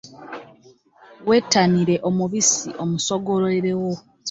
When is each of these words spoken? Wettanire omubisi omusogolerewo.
Wettanire 1.27 1.95
omubisi 2.09 2.69
omusogolerewo. 2.83 3.91